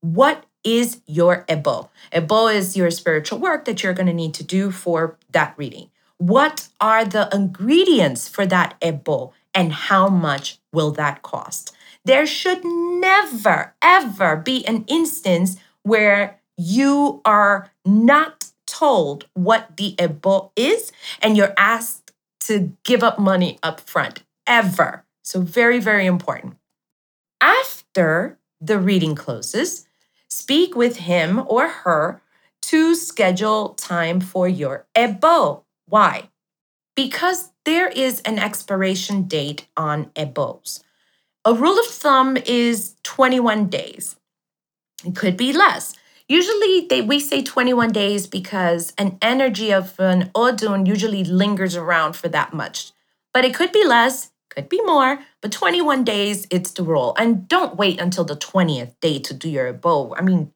What 0.00 0.44
is 0.62 1.00
your 1.06 1.44
ebo? 1.48 1.90
Ebo 2.12 2.46
is 2.46 2.76
your 2.76 2.92
spiritual 2.92 3.40
work 3.40 3.64
that 3.64 3.82
you're 3.82 3.92
going 3.92 4.06
to 4.06 4.12
need 4.12 4.34
to 4.34 4.44
do 4.44 4.70
for 4.70 5.18
that 5.32 5.54
reading. 5.56 5.90
What 6.18 6.68
are 6.80 7.04
the 7.04 7.28
ingredients 7.32 8.28
for 8.28 8.46
that 8.46 8.76
ebo 8.80 9.32
and 9.52 9.72
how 9.72 10.08
much 10.08 10.58
will 10.72 10.92
that 10.92 11.22
cost? 11.22 11.74
There 12.04 12.26
should 12.26 12.64
never, 12.64 13.74
ever 13.82 14.36
be 14.36 14.64
an 14.66 14.84
instance 14.86 15.56
where 15.82 16.38
you 16.56 17.20
are 17.24 17.70
not 17.84 18.52
told 18.66 19.26
what 19.34 19.76
the 19.76 19.96
ebo 19.98 20.52
is 20.54 20.92
and 21.20 21.36
you're 21.36 21.54
asked 21.58 22.12
to 22.42 22.76
give 22.84 23.02
up 23.02 23.18
money 23.18 23.58
up 23.62 23.80
front, 23.80 24.22
ever. 24.46 25.03
So, 25.24 25.40
very, 25.40 25.80
very 25.80 26.06
important. 26.06 26.56
After 27.40 28.38
the 28.60 28.78
reading 28.78 29.14
closes, 29.14 29.86
speak 30.28 30.76
with 30.76 30.98
him 30.98 31.42
or 31.48 31.68
her 31.68 32.22
to 32.62 32.94
schedule 32.94 33.70
time 33.70 34.20
for 34.20 34.48
your 34.48 34.86
ebo. 34.96 35.64
Why? 35.86 36.30
Because 36.94 37.50
there 37.64 37.88
is 37.88 38.20
an 38.20 38.38
expiration 38.38 39.24
date 39.24 39.66
on 39.76 40.06
ebos. 40.14 40.82
A 41.44 41.54
rule 41.54 41.78
of 41.78 41.86
thumb 41.86 42.36
is 42.46 42.96
21 43.02 43.68
days. 43.68 44.16
It 45.04 45.16
could 45.16 45.36
be 45.36 45.52
less. 45.52 45.94
Usually 46.28 46.86
they, 46.88 47.02
we 47.02 47.20
say 47.20 47.42
21 47.42 47.92
days 47.92 48.26
because 48.26 48.94
an 48.96 49.18
energy 49.20 49.72
of 49.72 49.98
an 50.00 50.30
odun 50.34 50.86
usually 50.86 51.24
lingers 51.24 51.76
around 51.76 52.16
for 52.16 52.28
that 52.28 52.54
much. 52.54 52.92
But 53.34 53.44
it 53.44 53.54
could 53.54 53.72
be 53.72 53.84
less, 53.84 54.30
could 54.54 54.68
be 54.68 54.80
more, 54.82 55.18
but 55.40 55.52
21 55.52 56.04
days, 56.04 56.46
it's 56.50 56.70
the 56.70 56.82
rule. 56.82 57.14
And 57.18 57.48
don't 57.48 57.76
wait 57.76 58.00
until 58.00 58.24
the 58.24 58.36
20th 58.36 58.94
day 59.00 59.18
to 59.18 59.34
do 59.34 59.48
your 59.48 59.68
ebo. 59.68 60.14
I 60.14 60.22
mean, 60.22 60.52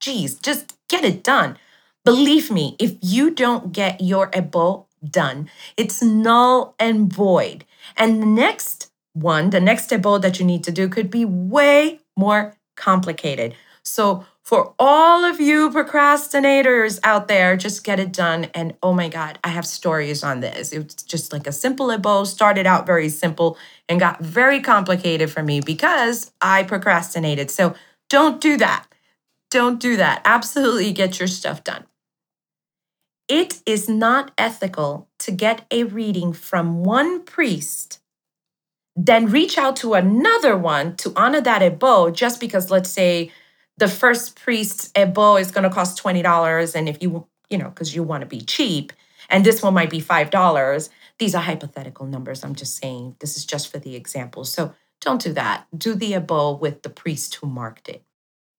geez, 0.00 0.34
just 0.34 0.76
get 0.88 1.04
it 1.04 1.22
done. 1.22 1.58
Believe 2.04 2.50
me, 2.50 2.76
if 2.78 2.96
you 3.00 3.30
don't 3.30 3.72
get 3.72 4.00
your 4.00 4.30
ebo 4.34 4.86
done, 5.04 5.50
it's 5.76 6.02
null 6.02 6.74
and 6.78 7.12
void. 7.12 7.64
And 7.96 8.22
the 8.22 8.26
next 8.26 8.90
one, 9.12 9.50
the 9.50 9.60
next 9.60 9.84
step 9.84 10.02
that 10.02 10.38
you 10.38 10.46
need 10.46 10.64
to 10.64 10.72
do 10.72 10.88
could 10.88 11.10
be 11.10 11.24
way 11.24 12.00
more 12.16 12.56
complicated. 12.76 13.54
So, 13.82 14.24
for 14.50 14.74
all 14.80 15.24
of 15.24 15.38
you 15.38 15.70
procrastinators 15.70 16.98
out 17.04 17.28
there, 17.28 17.56
just 17.56 17.84
get 17.84 18.00
it 18.00 18.12
done. 18.12 18.46
And 18.46 18.74
oh 18.82 18.92
my 18.92 19.08
God, 19.08 19.38
I 19.44 19.50
have 19.50 19.64
stories 19.64 20.24
on 20.24 20.40
this. 20.40 20.72
It's 20.72 21.04
just 21.04 21.32
like 21.32 21.46
a 21.46 21.52
simple 21.52 21.92
ebo, 21.92 22.24
started 22.24 22.66
out 22.66 22.84
very 22.84 23.10
simple 23.10 23.56
and 23.88 24.00
got 24.00 24.18
very 24.20 24.58
complicated 24.58 25.30
for 25.30 25.40
me 25.40 25.60
because 25.60 26.32
I 26.40 26.64
procrastinated. 26.64 27.48
So, 27.48 27.76
don't 28.08 28.40
do 28.40 28.56
that. 28.56 28.88
Don't 29.52 29.78
do 29.78 29.96
that. 29.98 30.20
Absolutely 30.24 30.92
get 30.92 31.20
your 31.20 31.28
stuff 31.28 31.62
done. 31.62 31.86
It 33.28 33.62
is 33.64 33.88
not 33.88 34.32
ethical 34.36 35.08
to 35.20 35.30
get 35.30 35.64
a 35.70 35.84
reading 35.84 36.32
from 36.32 36.82
one 36.82 37.22
priest 37.22 38.00
then 38.96 39.26
reach 39.30 39.56
out 39.56 39.76
to 39.76 39.94
another 39.94 40.56
one 40.56 40.96
to 40.96 41.12
honor 41.14 41.40
that 41.40 41.62
ebo 41.62 42.10
just 42.10 42.40
because 42.40 42.70
let's 42.72 42.90
say 42.90 43.30
the 43.80 43.88
first 43.88 44.40
priest's 44.40 44.90
ebo 44.94 45.36
is 45.36 45.50
going 45.50 45.64
to 45.64 45.74
cost 45.74 46.02
$20 46.02 46.74
and 46.76 46.88
if 46.88 47.02
you 47.02 47.26
you 47.48 47.58
know 47.58 47.70
because 47.70 47.94
you 47.94 48.02
want 48.04 48.20
to 48.20 48.26
be 48.26 48.40
cheap 48.40 48.92
and 49.28 49.44
this 49.44 49.62
one 49.62 49.74
might 49.74 49.90
be 49.90 50.00
$5 50.00 50.88
these 51.18 51.34
are 51.34 51.42
hypothetical 51.42 52.06
numbers 52.06 52.44
i'm 52.44 52.54
just 52.54 52.76
saying 52.76 53.16
this 53.18 53.36
is 53.36 53.44
just 53.44 53.70
for 53.70 53.78
the 53.78 53.96
example. 53.96 54.44
So 54.44 54.72
don't 55.00 55.20
do 55.20 55.32
that. 55.32 55.66
Do 55.76 55.94
the 55.94 56.14
ebo 56.14 56.52
with 56.52 56.82
the 56.82 56.90
priest 56.90 57.36
who 57.36 57.46
marked 57.46 57.88
it. 57.88 58.02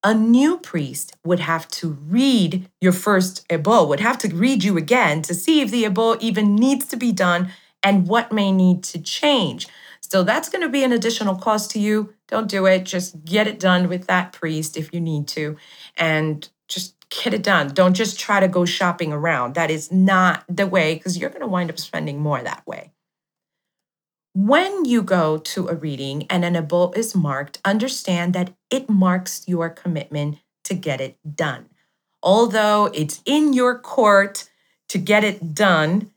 A 0.03 0.13
new 0.13 0.57
priest 0.57 1.15
would 1.23 1.39
have 1.39 1.67
to 1.69 1.89
read 1.89 2.67
your 2.79 2.91
first 2.91 3.45
ebo 3.51 3.85
would 3.85 3.99
have 3.99 4.17
to 4.19 4.27
read 4.29 4.63
you 4.63 4.77
again 4.77 5.21
to 5.23 5.35
see 5.35 5.61
if 5.61 5.69
the 5.69 5.85
ebo 5.85 6.17
even 6.19 6.55
needs 6.55 6.87
to 6.87 6.97
be 6.97 7.11
done 7.11 7.51
and 7.83 8.07
what 8.07 8.31
may 8.31 8.51
need 8.51 8.83
to 8.83 8.99
change. 8.99 9.67
So 10.01 10.23
that's 10.23 10.49
going 10.49 10.63
to 10.63 10.69
be 10.69 10.83
an 10.83 10.91
additional 10.91 11.35
cost 11.35 11.71
to 11.71 11.79
you. 11.79 12.13
Don't 12.31 12.49
do 12.49 12.65
it. 12.65 12.85
Just 12.85 13.23
get 13.25 13.45
it 13.45 13.59
done 13.59 13.89
with 13.89 14.07
that 14.07 14.31
priest 14.31 14.77
if 14.77 14.93
you 14.93 15.01
need 15.01 15.27
to. 15.29 15.57
And 15.97 16.47
just 16.69 16.95
get 17.09 17.33
it 17.33 17.43
done. 17.43 17.67
Don't 17.69 17.93
just 17.93 18.17
try 18.17 18.39
to 18.39 18.47
go 18.47 18.63
shopping 18.63 19.11
around. 19.11 19.53
That 19.55 19.69
is 19.69 19.91
not 19.91 20.45
the 20.47 20.65
way 20.65 20.95
because 20.95 21.17
you're 21.17 21.29
going 21.29 21.41
to 21.41 21.47
wind 21.47 21.69
up 21.69 21.77
spending 21.77 22.19
more 22.19 22.41
that 22.41 22.65
way. 22.65 22.93
When 24.33 24.85
you 24.85 25.01
go 25.01 25.37
to 25.37 25.67
a 25.67 25.75
reading 25.75 26.25
and 26.29 26.45
an 26.45 26.55
ebo 26.55 26.91
is 26.91 27.13
marked, 27.13 27.59
understand 27.65 28.33
that 28.33 28.53
it 28.69 28.89
marks 28.89 29.43
your 29.45 29.69
commitment 29.69 30.37
to 30.63 30.73
get 30.73 31.01
it 31.01 31.17
done. 31.35 31.65
Although 32.23 32.89
it's 32.93 33.21
in 33.25 33.51
your 33.51 33.77
court 33.77 34.49
to 34.87 34.97
get 34.97 35.25
it 35.25 35.53
done, 35.53 36.11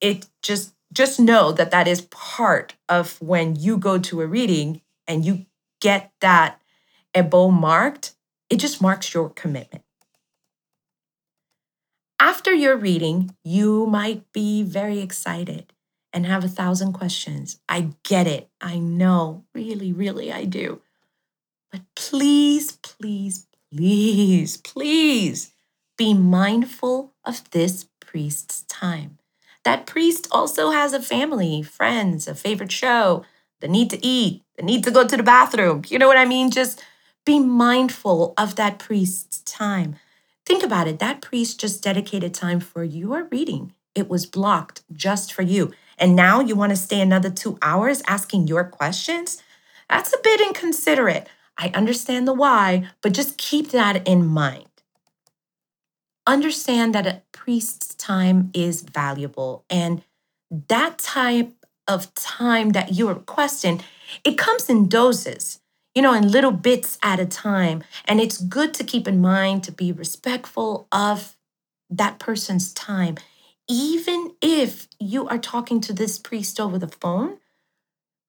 it 0.00 0.26
just 0.42 0.74
just 0.92 1.20
know 1.20 1.52
that 1.52 1.70
that 1.70 1.88
is 1.88 2.02
part 2.02 2.74
of 2.88 3.20
when 3.22 3.56
you 3.56 3.78
go 3.78 3.98
to 3.98 4.20
a 4.20 4.26
reading 4.26 4.82
and 5.06 5.24
you 5.24 5.46
get 5.82 6.12
that 6.20 6.62
ebo 7.14 7.50
marked, 7.50 8.14
it 8.48 8.56
just 8.56 8.80
marks 8.80 9.12
your 9.12 9.28
commitment. 9.28 9.84
After 12.18 12.54
your 12.54 12.76
reading, 12.76 13.34
you 13.42 13.86
might 13.86 14.32
be 14.32 14.62
very 14.62 15.00
excited 15.00 15.72
and 16.12 16.24
have 16.24 16.44
a 16.44 16.48
thousand 16.48 16.92
questions. 16.92 17.58
I 17.68 17.90
get 18.04 18.26
it. 18.26 18.48
I 18.60 18.78
know. 18.78 19.44
Really, 19.54 19.92
really, 19.92 20.32
I 20.32 20.44
do. 20.44 20.80
But 21.72 21.82
please, 21.96 22.72
please, 22.82 23.46
please, 23.74 24.58
please 24.58 25.52
be 25.98 26.14
mindful 26.14 27.12
of 27.24 27.50
this 27.50 27.86
priest's 28.00 28.62
time. 28.62 29.18
That 29.64 29.86
priest 29.86 30.28
also 30.30 30.70
has 30.70 30.92
a 30.92 31.02
family, 31.02 31.62
friends, 31.62 32.28
a 32.28 32.34
favorite 32.34 32.72
show, 32.72 33.24
the 33.60 33.68
need 33.68 33.90
to 33.90 34.04
eat, 34.04 34.42
need 34.62 34.84
to 34.84 34.90
go 34.90 35.06
to 35.06 35.16
the 35.16 35.22
bathroom. 35.22 35.82
You 35.88 35.98
know 35.98 36.08
what 36.08 36.16
I 36.16 36.24
mean? 36.24 36.50
Just 36.50 36.84
be 37.24 37.38
mindful 37.38 38.34
of 38.36 38.56
that 38.56 38.78
priest's 38.78 39.40
time. 39.40 39.96
Think 40.46 40.62
about 40.62 40.88
it. 40.88 40.98
That 40.98 41.20
priest 41.20 41.60
just 41.60 41.82
dedicated 41.82 42.34
time 42.34 42.60
for 42.60 42.82
your 42.82 43.24
reading. 43.30 43.74
It 43.94 44.08
was 44.08 44.26
blocked 44.26 44.82
just 44.92 45.32
for 45.32 45.42
you. 45.42 45.72
And 45.98 46.16
now 46.16 46.40
you 46.40 46.56
want 46.56 46.70
to 46.70 46.76
stay 46.76 47.00
another 47.00 47.30
two 47.30 47.58
hours 47.62 48.02
asking 48.08 48.48
your 48.48 48.64
questions? 48.64 49.42
That's 49.88 50.12
a 50.12 50.18
bit 50.22 50.40
inconsiderate. 50.40 51.28
I 51.58 51.70
understand 51.74 52.26
the 52.26 52.32
why, 52.32 52.88
but 53.02 53.12
just 53.12 53.36
keep 53.38 53.70
that 53.70 54.06
in 54.08 54.26
mind 54.26 54.66
understand 56.26 56.94
that 56.94 57.06
a 57.06 57.22
priest's 57.32 57.94
time 57.94 58.50
is 58.54 58.82
valuable 58.82 59.64
and 59.68 60.02
that 60.68 60.98
type 60.98 61.52
of 61.92 62.12
time 62.14 62.70
that 62.70 62.94
you're 62.94 63.14
requesting 63.14 63.80
it 64.24 64.36
comes 64.36 64.68
in 64.68 64.88
doses 64.88 65.60
you 65.94 66.02
know 66.02 66.14
in 66.14 66.30
little 66.30 66.52
bits 66.52 66.98
at 67.02 67.20
a 67.20 67.26
time. 67.26 67.82
And 68.06 68.20
it's 68.20 68.38
good 68.38 68.74
to 68.74 68.84
keep 68.84 69.06
in 69.06 69.20
mind 69.20 69.64
to 69.64 69.72
be 69.72 69.92
respectful 69.92 70.86
of 70.90 71.36
that 71.90 72.18
person's 72.18 72.72
time. 72.72 73.16
Even 73.68 74.32
if 74.40 74.88
you 74.98 75.28
are 75.28 75.38
talking 75.38 75.80
to 75.82 75.92
this 75.92 76.18
priest 76.18 76.58
over 76.58 76.78
the 76.78 76.88
phone, 76.88 77.38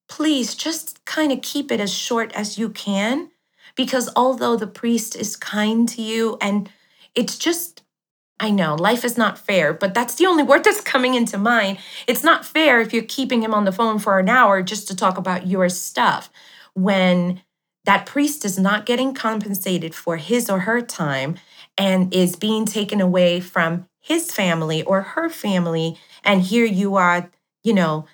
please 0.07 0.55
just 0.55 1.03
kind 1.05 1.31
of 1.31 1.41
keep 1.41 1.71
it 1.71 1.79
as 1.79 1.93
short 1.93 2.31
as 2.33 2.57
you 2.57 2.69
can 2.69 3.31
because 3.75 4.09
although 4.15 4.55
the 4.55 4.67
priest 4.67 5.15
is 5.15 5.35
kind 5.35 5.87
to 5.89 6.01
you 6.01 6.37
and 6.41 6.69
it's 7.15 7.37
just 7.37 7.82
I 8.39 8.49
know 8.49 8.75
life 8.75 9.05
is 9.05 9.17
not 9.17 9.37
fair, 9.37 9.73
but 9.73 9.93
that's 9.93 10.15
the 10.15 10.25
only 10.25 10.43
word 10.49 10.63
that's 10.63 10.81
coming 10.81 11.13
into 11.13 11.37
mind. 11.37 11.77
It's 12.07 12.23
not 12.23 12.45
fair 12.45 12.81
if 12.81 12.93
you're 12.93 13.03
keeping 13.03 13.41
him 13.43 13.53
on 13.53 13.65
the 13.65 13.71
phone 13.71 13.99
for 13.99 14.19
an 14.19 14.29
hour 14.29 14.61
just 14.61 14.87
to 14.87 14.95
talk 14.95 15.17
about 15.17 15.47
your 15.47 15.69
stuff 15.69 16.29
when 16.73 17.41
that 17.85 18.05
priest 18.05 18.45
is 18.45 18.57
not 18.57 18.85
getting 18.85 19.13
compensated 19.13 19.93
for 19.93 20.17
his 20.17 20.49
or 20.49 20.59
her 20.59 20.81
time 20.81 21.35
and 21.77 22.13
is 22.13 22.35
being 22.35 22.65
taken 22.65 23.01
away 23.01 23.39
from 23.39 23.87
his 24.01 24.31
family 24.31 24.83
or 24.83 25.01
her 25.01 25.29
family. 25.29 25.97
And 26.23 26.41
here 26.41 26.65
you 26.65 26.95
are, 26.95 27.29
you 27.63 27.73
know, 27.73 28.05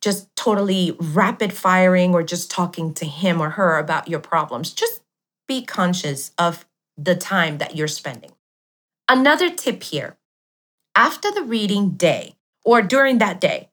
just 0.00 0.34
totally 0.36 0.96
rapid 1.00 1.52
firing 1.52 2.14
or 2.14 2.22
just 2.22 2.50
talking 2.50 2.94
to 2.94 3.04
him 3.04 3.40
or 3.40 3.50
her 3.50 3.78
about 3.78 4.08
your 4.08 4.20
problems. 4.20 4.72
Just 4.72 5.02
be 5.46 5.64
conscious 5.64 6.30
of 6.38 6.64
the 6.96 7.14
time 7.14 7.58
that 7.58 7.76
you're 7.76 7.88
spending. 7.88 8.32
Another 9.08 9.50
tip 9.50 9.82
here 9.82 10.16
after 10.94 11.30
the 11.30 11.42
reading 11.42 11.90
day 11.90 12.34
or 12.64 12.82
during 12.82 13.18
that 13.18 13.40
day, 13.40 13.70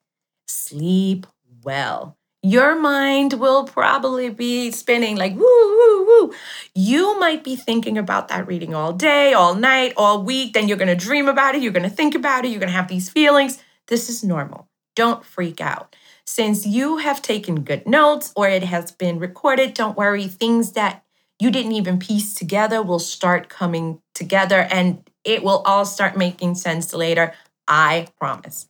sleep 0.48 1.27
well 1.63 2.18
your 2.46 2.75
mind 2.75 3.34
will 3.34 3.63
probably 3.63 4.30
be 4.30 4.70
spinning 4.70 5.15
like 5.15 5.34
woo, 5.34 5.42
woo, 5.42 6.06
woo. 6.06 6.34
You 6.75 7.20
might 7.20 7.44
be 7.44 7.56
thinking 7.56 7.98
about 7.98 8.27
that 8.27 8.46
reading 8.46 8.75
all 8.75 8.94
day, 8.94 9.34
all 9.34 9.56
night, 9.56 9.94
all 9.98 10.22
week. 10.22 10.54
Then 10.54 10.68
you're 10.68 10.77
going 10.77 10.96
to 10.96 11.06
dream 11.06 11.27
about 11.27 11.56
it. 11.56 11.63
You're 11.63 11.74
going 11.74 11.89
to 11.89 11.96
think 11.96 12.13
about 12.13 12.46
it. 12.46 12.50
You're 12.50 12.60
going 12.60 12.70
to 12.70 12.75
have 12.75 12.88
these 12.88 13.10
feelings. 13.10 13.58
This 13.88 14.10
is 14.10 14.24
normal. 14.24 14.68
Don't 14.96 15.25
freak 15.25 15.60
out. 15.60 15.96
Since 16.27 16.68
you 16.68 16.98
have 16.98 17.24
taken 17.24 17.62
good 17.62 17.88
notes 17.88 18.32
or 18.36 18.48
it 18.48 18.62
has 18.62 18.92
been 18.92 19.18
recorded, 19.18 19.74
don't 19.74 19.98
worry. 19.98 20.27
Things 20.27 20.74
that 20.74 21.04
you 21.39 21.50
didn't 21.50 21.72
even 21.72 21.98
piece 21.98 22.36
together 22.36 22.84
will 22.84 23.00
start 23.00 23.50
coming 23.50 24.01
together 24.13 24.68
and 24.70 25.01
it 25.25 25.44
will 25.44 25.62
all 25.65 25.86
start 25.86 26.15
making 26.15 26.55
sense 26.55 26.94
later. 26.94 27.34
I 27.67 28.08
promise. 28.20 28.67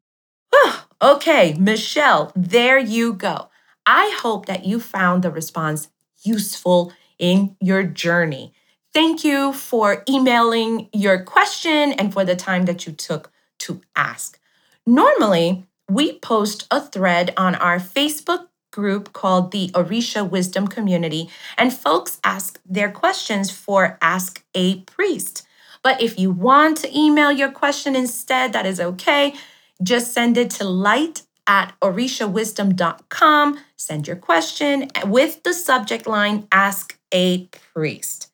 okay, 1.02 1.54
Michelle, 1.60 2.32
there 2.36 2.80
you 2.80 3.14
go. 3.14 3.50
I 3.86 4.18
hope 4.22 4.46
that 4.48 4.66
you 4.66 4.80
found 4.80 5.24
the 5.24 5.32
response 5.32 5.90
useful 6.24 6.92
in 7.20 7.56
your 7.60 7.84
journey. 7.84 8.54
Thank 8.94 9.24
you 9.24 9.52
for 9.54 10.04
emailing 10.10 10.90
your 10.94 11.22
question 11.24 11.92
and 11.92 12.14
for 12.14 12.24
the 12.24 12.36
time 12.36 12.66
that 12.66 12.88
you 12.88 12.94
took 12.94 13.32
to 13.60 13.82
ask. 13.96 14.40
Normally, 14.86 15.66
we 15.90 16.18
post 16.20 16.66
a 16.72 16.82
thread 16.82 17.34
on 17.38 17.56
our 17.56 17.78
Facebook 17.80 18.48
group 18.72 19.14
called 19.14 19.52
the 19.52 19.70
Orisha 19.70 20.28
Wisdom 20.30 20.68
Community, 20.68 21.30
and 21.58 21.74
folks 21.74 22.20
ask 22.24 22.60
their 22.66 22.92
questions 22.92 23.50
for 23.50 23.98
Ask 24.02 24.44
a 24.54 24.82
Priest. 24.82 25.45
But 25.86 26.02
if 26.02 26.18
you 26.18 26.32
want 26.32 26.78
to 26.78 27.00
email 27.00 27.32
your 27.32 27.52
question 27.52 27.96
instead, 27.96 28.54
that 28.54 28.66
is 28.66 28.80
okay. 28.80 29.36
Just 29.84 30.14
send 30.14 30.36
it 30.36 30.50
to 30.58 30.64
light 30.64 31.22
at 31.46 31.76
orishawisdom.com. 31.80 33.60
Send 33.78 34.08
your 34.08 34.16
question 34.16 34.90
with 35.06 35.44
the 35.44 35.54
subject 35.54 36.08
line 36.08 36.48
Ask 36.52 36.98
a 37.14 37.46
Priest. 37.72 38.32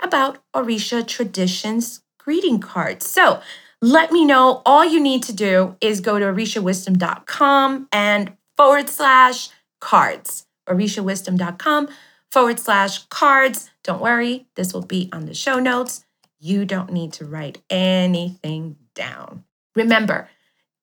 about 0.00 0.38
Orisha 0.52 1.06
traditions 1.06 2.00
greeting 2.18 2.58
cards. 2.58 3.08
So 3.08 3.40
let 3.84 4.12
me 4.12 4.24
know. 4.24 4.62
All 4.64 4.82
you 4.82 4.98
need 4.98 5.22
to 5.24 5.32
do 5.34 5.76
is 5.80 6.00
go 6.00 6.18
to 6.18 6.24
orishawisdom.com 6.24 7.88
and 7.92 8.32
forward 8.56 8.88
slash 8.88 9.50
cards. 9.78 10.46
orishawisdom.com 10.66 11.88
forward 12.30 12.58
slash 12.58 13.04
cards. 13.08 13.70
Don't 13.82 14.00
worry, 14.00 14.46
this 14.56 14.72
will 14.72 14.86
be 14.86 15.10
on 15.12 15.26
the 15.26 15.34
show 15.34 15.58
notes. 15.58 16.06
You 16.40 16.64
don't 16.64 16.92
need 16.92 17.12
to 17.14 17.26
write 17.26 17.60
anything 17.68 18.76
down. 18.94 19.44
Remember, 19.76 20.30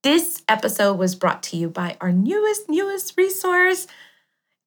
this 0.03 0.43
episode 0.47 0.99
was 0.99 1.15
brought 1.15 1.41
to 1.43 1.57
you 1.57 1.69
by 1.69 1.97
our 2.01 2.11
newest, 2.11 2.69
newest 2.69 3.15
resource. 3.17 3.87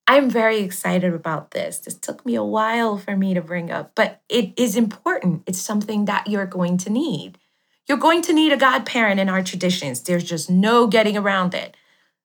I'm 0.08 0.28
very 0.28 0.58
excited 0.58 1.14
about 1.14 1.52
this. 1.52 1.78
This 1.78 1.94
took 1.94 2.26
me 2.26 2.34
a 2.34 2.42
while 2.42 2.98
for 2.98 3.16
me 3.16 3.32
to 3.34 3.40
bring 3.40 3.70
up, 3.70 3.92
but 3.94 4.22
it 4.28 4.52
is 4.56 4.76
important. 4.76 5.44
It's 5.46 5.60
something 5.60 6.06
that 6.06 6.26
you're 6.26 6.46
going 6.46 6.78
to 6.78 6.90
need. 6.90 7.38
You're 7.86 7.98
going 7.98 8.22
to 8.22 8.32
need 8.32 8.52
a 8.52 8.56
godparent 8.56 9.20
in 9.20 9.28
our 9.28 9.42
traditions. 9.42 10.00
There's 10.00 10.24
just 10.24 10.50
no 10.50 10.86
getting 10.86 11.16
around 11.16 11.54
it. 11.54 11.76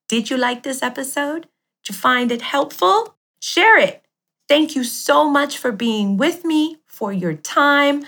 Did 0.07 0.29
you 0.29 0.37
like 0.37 0.61
this 0.63 0.83
episode? 0.83 1.47
Did 1.83 1.89
you 1.89 1.95
find 1.95 2.31
it 2.31 2.41
helpful? 2.41 3.15
Share 3.39 3.79
it. 3.79 4.03
Thank 4.47 4.75
you 4.75 4.83
so 4.83 5.29
much 5.29 5.57
for 5.57 5.71
being 5.71 6.17
with 6.17 6.43
me, 6.43 6.77
for 6.85 7.13
your 7.13 7.33
time. 7.33 8.05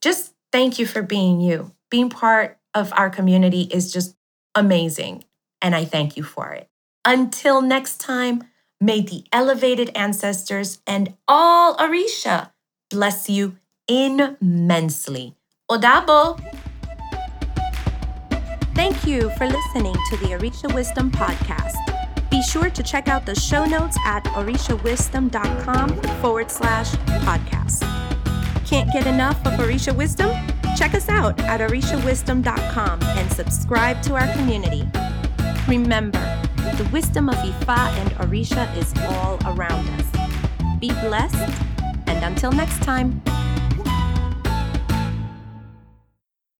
Just 0.00 0.34
Thank 0.52 0.78
you 0.78 0.86
for 0.86 1.02
being 1.02 1.40
you. 1.40 1.72
Being 1.90 2.10
part 2.10 2.58
of 2.74 2.92
our 2.96 3.10
community 3.10 3.62
is 3.62 3.92
just 3.92 4.16
amazing, 4.54 5.24
and 5.60 5.74
I 5.74 5.84
thank 5.84 6.16
you 6.16 6.22
for 6.22 6.50
it. 6.50 6.68
Until 7.04 7.62
next 7.62 8.00
time, 8.00 8.44
may 8.80 9.00
the 9.00 9.24
elevated 9.32 9.90
ancestors 9.94 10.80
and 10.86 11.14
all 11.26 11.76
Orisha 11.76 12.50
bless 12.90 13.28
you 13.28 13.56
immensely. 13.88 15.34
Odabo! 15.70 16.38
Thank 18.74 19.06
you 19.06 19.30
for 19.30 19.46
listening 19.46 19.94
to 20.10 20.16
the 20.18 20.26
Orisha 20.26 20.72
Wisdom 20.72 21.10
Podcast. 21.10 21.74
Be 22.30 22.42
sure 22.42 22.70
to 22.70 22.82
check 22.82 23.08
out 23.08 23.26
the 23.26 23.34
show 23.34 23.64
notes 23.64 23.96
at 24.04 24.22
orishawisdom.com 24.24 25.88
forward 26.20 26.50
slash 26.50 26.92
podcast. 26.92 27.97
Can't 28.68 28.92
get 28.92 29.06
enough 29.06 29.38
of 29.46 29.54
Orisha 29.54 29.96
Wisdom? 29.96 30.30
Check 30.76 30.92
us 30.92 31.08
out 31.08 31.40
at 31.40 31.60
orishawisdom.com 31.60 33.02
and 33.02 33.32
subscribe 33.32 34.02
to 34.02 34.14
our 34.14 34.30
community. 34.34 34.86
Remember, 35.66 36.20
the 36.76 36.86
wisdom 36.92 37.30
of 37.30 37.36
Ifa 37.36 37.78
and 37.78 38.10
Orisha 38.18 38.76
is 38.76 38.92
all 39.04 39.38
around 39.46 39.88
us. 39.98 40.78
Be 40.78 40.88
blessed, 41.00 41.62
and 42.08 42.22
until 42.22 42.52
next 42.52 42.82
time. 42.82 43.22